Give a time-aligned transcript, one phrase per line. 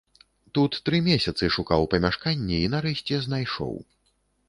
[0.57, 3.81] Тут тры месяцы шукаў памяшканне і нарэшце знайшоў.